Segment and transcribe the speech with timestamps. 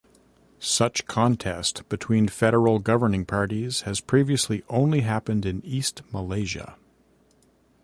[0.57, 6.75] Such contest between federal governing parties has previously only happened in East Malaysia.